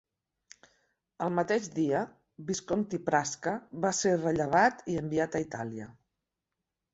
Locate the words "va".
3.85-3.93